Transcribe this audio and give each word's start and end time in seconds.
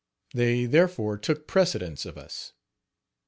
They 0.33 0.65
therefore 0.65 1.19
took 1.19 1.45
precedence 1.45 2.07
of 2.07 2.17
us. 2.17 2.53